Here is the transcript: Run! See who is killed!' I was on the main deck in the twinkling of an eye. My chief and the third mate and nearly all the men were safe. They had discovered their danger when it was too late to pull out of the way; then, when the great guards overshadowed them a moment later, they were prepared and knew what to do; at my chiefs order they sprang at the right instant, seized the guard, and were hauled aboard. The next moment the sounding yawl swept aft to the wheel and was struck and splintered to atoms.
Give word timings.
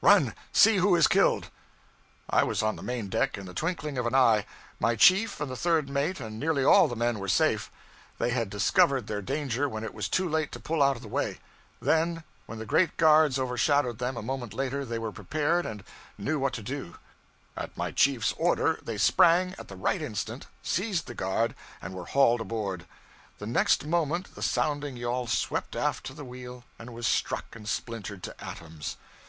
Run! 0.00 0.34
See 0.52 0.78
who 0.78 0.96
is 0.96 1.06
killed!' 1.06 1.46
I 2.28 2.42
was 2.42 2.60
on 2.60 2.74
the 2.74 2.82
main 2.82 3.08
deck 3.08 3.38
in 3.38 3.46
the 3.46 3.54
twinkling 3.54 3.96
of 3.98 4.04
an 4.04 4.16
eye. 4.16 4.44
My 4.80 4.96
chief 4.96 5.40
and 5.40 5.48
the 5.48 5.54
third 5.54 5.88
mate 5.88 6.18
and 6.18 6.40
nearly 6.40 6.64
all 6.64 6.88
the 6.88 6.96
men 6.96 7.20
were 7.20 7.28
safe. 7.28 7.70
They 8.18 8.30
had 8.30 8.50
discovered 8.50 9.06
their 9.06 9.22
danger 9.22 9.68
when 9.68 9.84
it 9.84 9.94
was 9.94 10.08
too 10.08 10.28
late 10.28 10.50
to 10.50 10.58
pull 10.58 10.82
out 10.82 10.96
of 10.96 11.02
the 11.02 11.06
way; 11.08 11.38
then, 11.80 12.24
when 12.46 12.58
the 12.58 12.66
great 12.66 12.96
guards 12.96 13.38
overshadowed 13.38 13.98
them 13.98 14.16
a 14.16 14.22
moment 14.22 14.54
later, 14.54 14.84
they 14.84 14.98
were 14.98 15.12
prepared 15.12 15.64
and 15.64 15.84
knew 16.18 16.40
what 16.40 16.54
to 16.54 16.62
do; 16.64 16.96
at 17.56 17.76
my 17.76 17.92
chiefs 17.92 18.34
order 18.36 18.80
they 18.82 18.98
sprang 18.98 19.54
at 19.56 19.68
the 19.68 19.76
right 19.76 20.02
instant, 20.02 20.48
seized 20.64 21.06
the 21.06 21.14
guard, 21.14 21.54
and 21.80 21.94
were 21.94 22.06
hauled 22.06 22.40
aboard. 22.40 22.86
The 23.38 23.46
next 23.46 23.84
moment 23.86 24.34
the 24.34 24.42
sounding 24.42 24.96
yawl 24.96 25.28
swept 25.28 25.76
aft 25.76 26.04
to 26.06 26.12
the 26.12 26.24
wheel 26.24 26.64
and 26.76 26.92
was 26.92 27.06
struck 27.06 27.54
and 27.54 27.68
splintered 27.68 28.24
to 28.24 28.44
atoms. 28.44 28.96